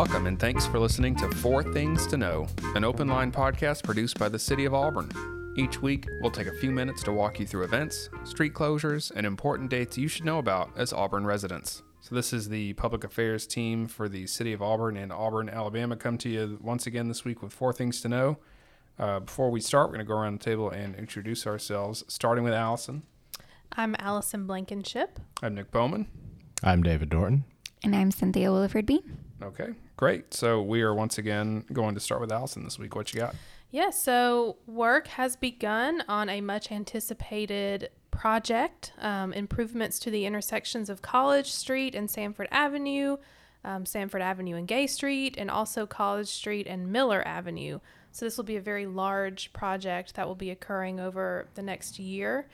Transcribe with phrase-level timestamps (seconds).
[0.00, 4.18] Welcome and thanks for listening to Four Things to Know, an open line podcast produced
[4.18, 5.10] by the City of Auburn.
[5.58, 9.26] Each week, we'll take a few minutes to walk you through events, street closures, and
[9.26, 11.82] important dates you should know about as Auburn residents.
[12.00, 15.96] So, this is the public affairs team for the City of Auburn and Auburn, Alabama,
[15.96, 18.38] come to you once again this week with four things to know.
[18.98, 22.42] Uh, before we start, we're going to go around the table and introduce ourselves, starting
[22.42, 23.02] with Allison.
[23.72, 25.20] I'm Allison Blankenship.
[25.42, 26.06] I'm Nick Bowman.
[26.62, 27.42] I'm David Dorton.
[27.84, 29.19] And I'm Cynthia Williford Bean.
[29.42, 30.34] Okay, great.
[30.34, 32.94] So we are once again going to start with Allison this week.
[32.94, 33.34] What you got?
[33.70, 40.90] Yeah, so work has begun on a much anticipated project um, improvements to the intersections
[40.90, 43.16] of College Street and Samford Avenue,
[43.64, 47.78] um, Samford Avenue and Gay Street, and also College Street and Miller Avenue.
[48.12, 51.98] So this will be a very large project that will be occurring over the next
[51.98, 52.48] year.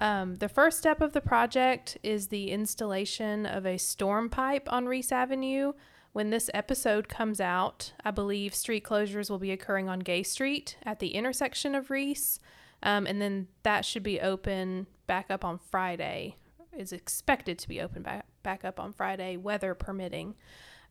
[0.00, 4.86] Um, the first step of the project is the installation of a storm pipe on
[4.86, 5.72] Reese Avenue.
[6.16, 10.78] When this episode comes out, I believe street closures will be occurring on Gay Street
[10.82, 12.40] at the intersection of Reese.
[12.82, 16.36] Um, and then that should be open back up on Friday,
[16.74, 20.36] is expected to be open back, back up on Friday, weather permitting.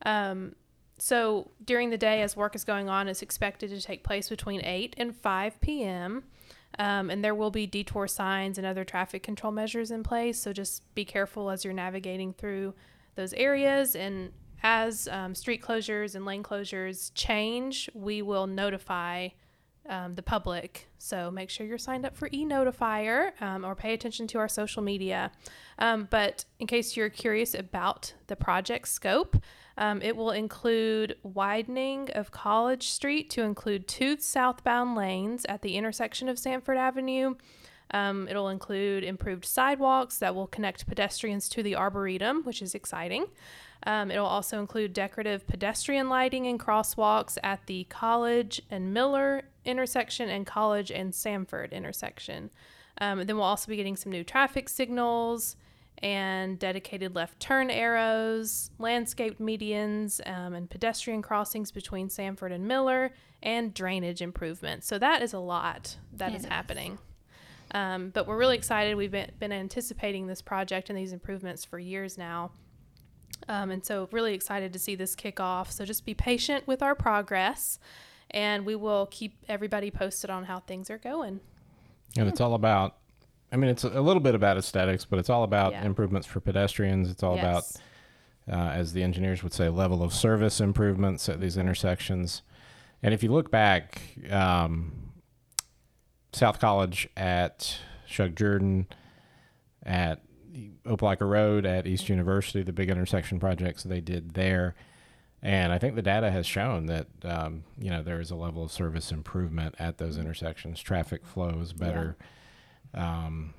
[0.06, 0.54] Um,
[1.00, 4.64] so during the day, as work is going on, it's expected to take place between
[4.64, 6.26] 8 and 5 p.m.
[6.78, 10.40] Um, and there will be detour signs and other traffic control measures in place.
[10.40, 12.76] So just be careful as you're navigating through
[13.16, 13.96] those areas.
[13.96, 14.32] And
[14.66, 19.28] as um, street closures and lane closures change, we will notify
[19.88, 20.88] um, the public.
[20.98, 24.82] So make sure you're signed up for e-notifier um, or pay attention to our social
[24.82, 25.32] media.
[25.78, 29.38] Um, but in case you're curious about the project scope,
[29.78, 35.76] um, it will include widening of College Street to include two southbound lanes at the
[35.76, 37.36] intersection of Samford Avenue.
[37.92, 43.28] Um, it'll include improved sidewalks that will connect pedestrians to the Arboretum, which is exciting.
[43.86, 50.30] Um, it'll also include decorative pedestrian lighting and crosswalks at the College and Miller intersection
[50.30, 52.50] and College and Samford intersection.
[53.00, 55.56] Um, and then we'll also be getting some new traffic signals
[56.00, 63.14] and dedicated left turn arrows, landscaped medians, um, and pedestrian crossings between Samford and Miller,
[63.44, 64.88] and drainage improvements.
[64.88, 66.50] So that is a lot that It is is.
[66.50, 66.98] happening.
[67.72, 68.96] Um, but we're really excited.
[68.96, 72.52] We've been, been anticipating this project and these improvements for years now.
[73.48, 75.72] Um, and so, really excited to see this kick off.
[75.72, 77.80] So, just be patient with our progress,
[78.32, 81.40] and we will keep everybody posted on how things are going.
[82.18, 82.96] And it's all about,
[83.52, 85.86] I mean, it's a little bit about aesthetics, but it's all about Yeah.
[85.86, 87.10] improvements for pedestrians.
[87.10, 87.78] It's all Yes.
[88.48, 92.42] about, uh, as the engineers would say, level of service improvements at these intersections.
[93.04, 94.02] And if you look back,
[94.32, 95.12] um,
[96.34, 98.88] South College at Shug Jordan,
[99.84, 100.22] at
[100.86, 104.76] Opelika Road, at East University, the big intersection projects they did there.
[105.42, 108.64] And I think the data has shown that um, you know there is a level
[108.64, 110.82] of service improvement at those intersections.
[110.82, 112.18] Traffic flows better.
[112.94, 113.54] Um,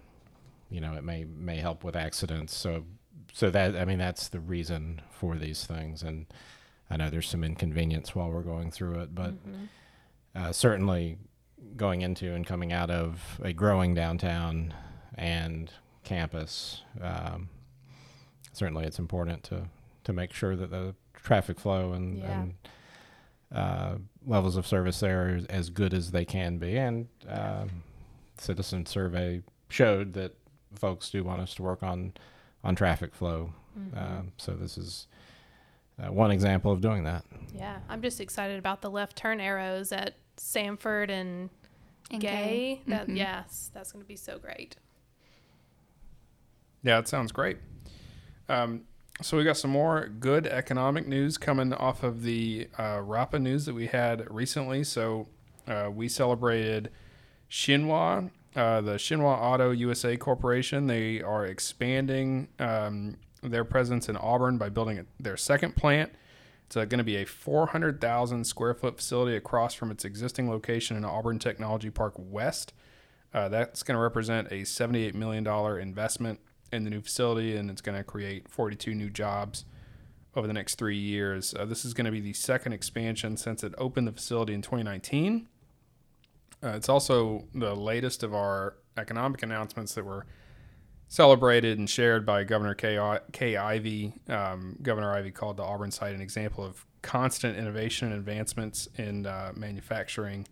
[0.70, 2.56] you know, it may may help with accidents.
[2.56, 2.84] So
[3.32, 6.02] so that I mean that's the reason for these things.
[6.02, 6.26] And
[6.90, 9.34] I know there's some inconvenience while we're going through it, but
[10.34, 11.18] uh, certainly
[11.76, 14.72] going into and coming out of a growing downtown
[15.14, 15.70] and
[16.06, 17.48] campus, um,
[18.52, 19.64] certainly it's important to
[20.04, 22.40] to make sure that the traffic flow and, Yeah.
[22.42, 22.54] and
[23.52, 23.94] uh,
[24.24, 26.76] levels of service there are as good as they can be.
[26.78, 27.82] And um,
[28.38, 30.36] citizen survey showed that
[30.76, 32.12] folks do want us to work on
[32.64, 33.52] on traffic flow.
[33.96, 35.06] Um, so this is
[36.02, 37.24] uh, one example of doing that.
[37.54, 41.50] Yeah, I'm just excited about the left turn arrows at Samford and,
[42.10, 42.28] And Gay.
[42.28, 42.82] Gay.
[42.86, 43.16] That Mhm.
[43.16, 44.76] yes, that's going to be so great.
[46.86, 47.56] Yeah, it sounds great.
[48.48, 48.82] Um,
[49.20, 53.66] so we got some more good economic news coming off of the uh, RAPA news
[53.66, 54.84] that we had recently.
[54.84, 55.26] So
[55.66, 56.92] uh, we celebrated
[57.50, 60.86] Shinhwa, uh, the Shinhwa Auto USA Corporation.
[60.86, 66.12] They are expanding um, their presence in Auburn by building their second plant.
[66.66, 70.96] It's uh, going to be a 400,000 square foot facility across from its existing location
[70.96, 72.74] in Auburn Technology Park West.
[73.34, 75.44] Uh, that's going to represent a $78 million
[75.80, 76.38] investment
[76.72, 79.64] in the new facility, and it's going to create 42 new jobs
[80.34, 81.54] over the next three years.
[81.54, 84.62] Uh, this is going to be the second expansion since it opened the facility in
[84.62, 85.48] 2019.
[86.62, 90.26] Uh, it's also the latest of our economic announcements that were
[91.08, 94.14] celebrated and shared by Governor Kay, Ivey.
[94.28, 99.26] Um, Governor Ivey called the Auburn site an example of constant innovation and advancements in
[99.26, 100.46] uh, manufacturing.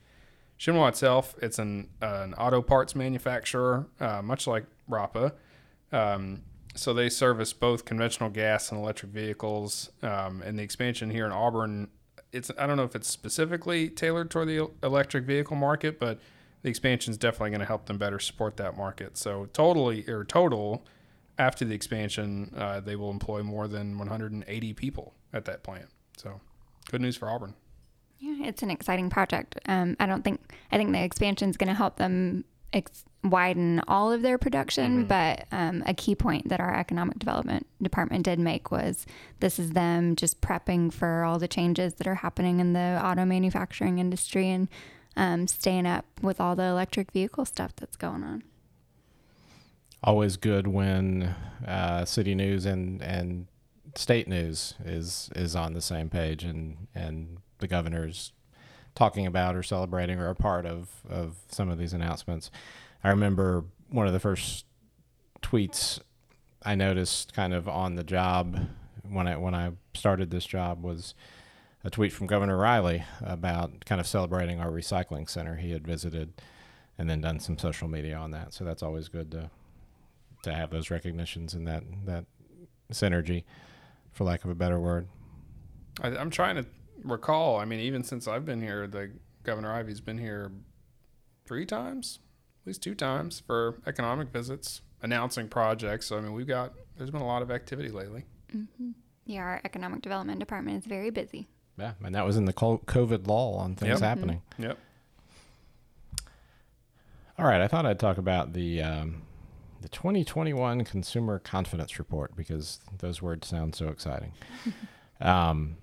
[0.59, 5.33] Shinhwa itself, it's an, uh, an auto parts manufacturer, uh, much like Rapa.
[5.93, 6.43] Um,
[6.75, 9.91] so they service both conventional gas and electric vehicles.
[10.03, 11.89] Um, and the expansion here in Auburn,
[12.33, 16.19] it's I don't know if it's specifically tailored toward the electric vehicle market, but
[16.63, 19.17] the expansion is definitely going to help them better support that market.
[19.17, 20.85] So totally or total,
[21.39, 25.87] after the expansion, uh, they will employ more than 180 people at that plant.
[26.17, 26.41] So
[26.91, 27.55] good news for Auburn.
[28.19, 29.59] Yeah, it's an exciting project.
[29.67, 30.41] Um, I don't think
[30.73, 35.07] I think the expansion is going to help them ex- widen all of their production,
[35.07, 39.07] but um, a key point that our economic development department did make was
[39.41, 43.25] this is them just prepping for all the changes that are happening in the auto
[43.25, 44.69] manufacturing industry and
[45.17, 48.43] um, staying up with all the electric vehicle stuff that's going on.
[50.03, 51.35] Always good when
[51.67, 53.47] uh, city news and and
[53.95, 58.33] state news is is on the same page and and the governor's
[58.95, 62.51] talking about or celebrating or a part of of some of these announcements.
[63.03, 64.65] I remember one of the first
[65.43, 66.01] tweets
[66.63, 68.59] I noticed kind of on the job
[69.09, 71.15] when I when I started this job was
[71.85, 76.41] a tweet from Governor Riley about kind of celebrating our recycling center he had visited
[76.97, 78.55] and then done some social media on that.
[78.55, 79.51] So that's always good to
[80.45, 82.25] to have those recognitions and that that
[82.93, 83.45] synergy
[84.13, 85.09] for lack of a better word.
[86.03, 86.67] I, I'm trying to
[87.05, 87.57] recall.
[87.59, 89.13] I mean, even since I've been here, the
[89.45, 90.51] Governor Ivey's been here
[91.45, 92.19] three times,
[92.63, 96.07] at least two times for economic visits, announcing projects.
[96.07, 98.25] So I mean, we've got there's been a lot of activity lately.
[99.27, 101.49] Yeah, our economic development department is very busy.
[101.77, 104.01] Yeah, and that was in the COVID lull on things Yep.
[104.01, 104.43] happening.
[104.59, 104.79] Yep.
[107.39, 109.23] All right, I thought I'd talk about the um,
[109.81, 114.33] the 2021 Consumer Confidence Report because those words sound so exciting.
[115.21, 115.77] um,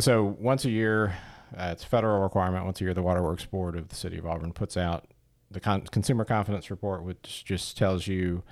[0.00, 1.16] so once a year,
[1.56, 2.64] uh, it's a federal requirement.
[2.64, 5.06] Once a year, the Waterworks Board of the City of Auburn puts out
[5.50, 8.42] the con- Consumer Confidence Report, which just tells you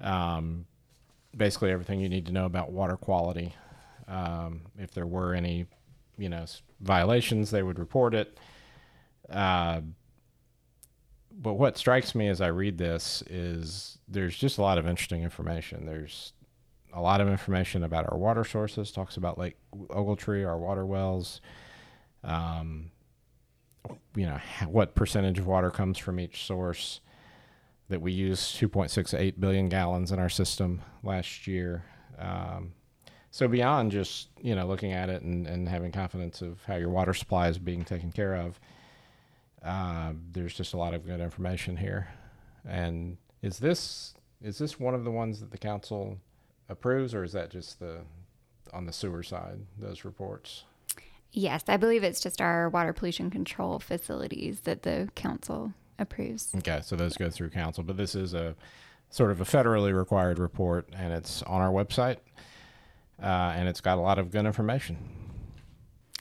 [0.00, 0.66] um,
[1.36, 3.54] basically everything you need to know about water quality.
[4.08, 5.66] Um, if there were any,
[6.18, 6.44] you know,
[6.80, 8.38] violations, they would report it.
[9.30, 9.80] Uh,
[11.32, 15.22] but what strikes me as I read this is there's just a lot of interesting
[15.22, 15.86] information.
[15.86, 16.32] There's
[16.92, 18.90] a lot of information about our water sources.
[18.90, 21.40] Talks about Lake Ogletree, our water wells.
[22.22, 22.90] Um,
[24.14, 24.38] you know
[24.68, 27.00] what percentage of water comes from each source.
[27.88, 31.84] That we use 2.68 billion gallons in our system last year.
[32.18, 32.72] Um,
[33.32, 36.90] so beyond just you know looking at it and, and having confidence of how your
[36.90, 38.60] water supply is being taken care of,
[39.64, 42.08] uh, there's just a lot of good information here.
[42.68, 46.18] And is this is this one of the ones that the council
[46.70, 47.98] approves, or is that just the
[48.72, 50.64] on the sewer side those reports?
[51.32, 56.52] Yes, I believe it's just our water pollution control facilities that the council approves.
[56.56, 58.56] Okay, so those go through council, but this is a
[59.10, 62.16] sort of a federally required report, and it's on our website,
[63.22, 64.98] uh, and it's got a lot of good information.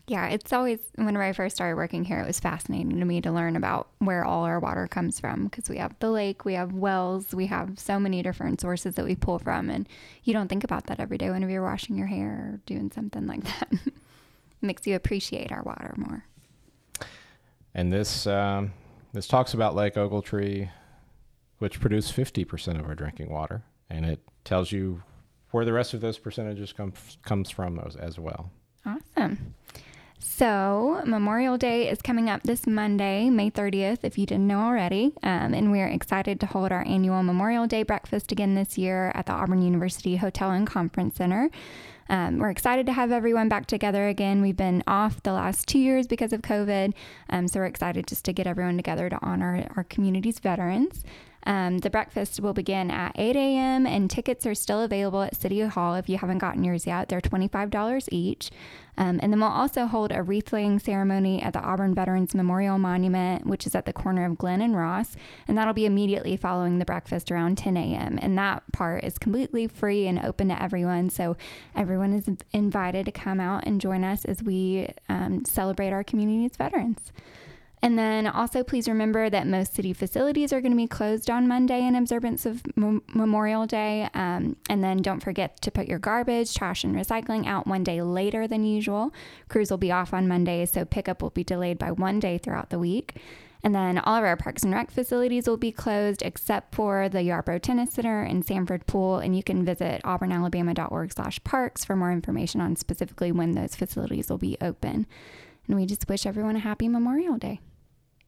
[0.10, 3.32] Yeah, it's always, whenever I first started working here, it was fascinating to me to
[3.32, 6.74] learn about where all our water comes from because we have the lake, we have
[6.74, 9.70] wells, we have so many different sources that we pull from.
[9.70, 9.88] And
[10.24, 13.28] you don't think about that every day whenever you're washing your hair or doing something
[13.28, 13.68] like that.
[13.72, 13.94] It
[14.64, 16.26] makes you appreciate our water more.
[17.76, 18.74] And this um,
[19.14, 20.72] this talks about Lake Ogletree,
[21.60, 25.04] which produce 50% of our drinking water, and it tells you
[25.52, 28.50] where the rest of those percentages come comes from those as well.
[28.88, 29.54] Awesome.
[30.22, 35.14] So, Memorial Day is coming up this Monday, May 30th, if you didn't know already.
[35.24, 39.28] Um, and we're excited to hold our annual Memorial Day breakfast again this year at
[39.28, 41.50] the Auburn University Hotel and Conference Center.
[42.10, 44.42] Um, we're excited to have everyone back together again.
[44.42, 46.94] We've been off the last two years because of COVID.
[47.30, 51.02] Um, so, we're excited just to get everyone together to honor our community's veterans.
[51.46, 53.88] Um, the breakfast will begin at 8 a.m.
[53.88, 57.10] and tickets are still available at City Hall if you haven't gotten yours yet.
[57.10, 58.52] They're $25 each.
[58.98, 62.78] Um, and then we'll also hold a wreath laying ceremony at the Auburn Veterans Memorial
[62.78, 65.16] Monument, which is at the corner of Glen and Ross.
[65.48, 68.20] And that'll be immediately following the breakfast around 10 a.m.
[68.22, 71.10] And that part is completely free and open to everyone.
[71.10, 71.38] So
[71.76, 76.58] everyone is invited to come out and join us as we um, celebrate our community's
[76.58, 77.14] veterans.
[77.82, 81.48] And then also, please remember that most city facilities are going to be closed on
[81.48, 84.10] Monday in observance of Mem- Memorial Day.
[84.14, 88.02] Um, and then don't forget to put your garbage, trash, and recycling out one day
[88.02, 89.14] later than usual.
[89.48, 92.70] Crews will be off on Monday, so pickup will be delayed by one day throughout
[92.70, 93.16] the week.
[93.64, 97.20] And then all of our parks and rec facilities will be closed except for the
[97.20, 99.18] Yarbrough Tennis Center and Samford Pool.
[99.18, 104.30] And you can visit auburnalabama.org slash parks for more information on specifically when those facilities
[104.30, 105.06] will be open.
[105.68, 107.60] And we just wish everyone a happy Memorial Day.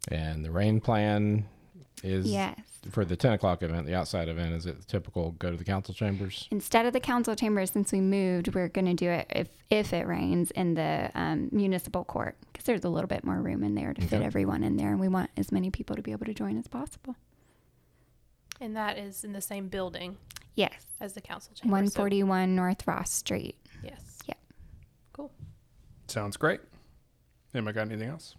[0.07, 1.45] And the rain plan
[2.03, 2.59] is Yes.
[2.89, 5.93] for the 10 o'clock event, the outside event, is it typical go to the council
[5.93, 6.47] chambers?
[6.49, 9.93] Instead of the council chambers, since we moved, we're going to do it if if
[9.93, 13.75] it rains in the um, municipal court because there's a little bit more room in
[13.75, 16.25] there to fit everyone in there, and we want as many people to be able
[16.25, 17.15] to join as possible.
[18.59, 20.17] And that is in the same building
[20.55, 21.71] Yes, as the council chamber.
[21.71, 23.55] 141 so- North Ross Street.
[23.83, 24.17] yes.
[24.27, 24.37] Yep.
[25.13, 25.31] Cool.
[26.07, 26.59] Sounds great.
[27.53, 28.35] Anybody got anything else?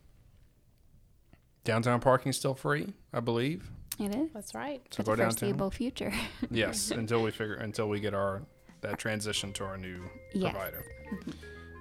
[1.64, 3.70] Downtown parking is still free, I believe.
[3.98, 4.82] It is That's right.
[4.90, 5.30] So for go the downtown.
[5.38, 6.12] foreseeable future.
[6.50, 8.42] Yes, until we figure until we get our
[8.80, 10.02] that transition to our new
[10.34, 10.52] Yes.
[10.52, 10.84] provider.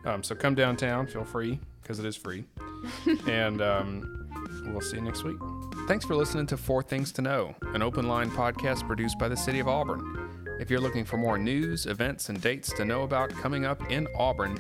[0.06, 2.44] Um, so come downtown, feel free because it is free,
[3.28, 4.30] and um,
[4.68, 5.38] we'll see you next week.
[5.88, 9.38] Thanks for listening to Four Things to Know, an open line podcast produced by the
[9.38, 10.30] City of Auburn.
[10.60, 14.08] If you're looking for more news, events, and dates to know about coming up in
[14.16, 14.60] Auburn,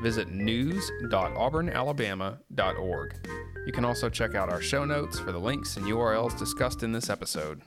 [0.00, 3.28] visit news.auburnalabama.org.
[3.66, 6.92] You can also check out our show notes for the links and URLs discussed in
[6.92, 7.62] this episode.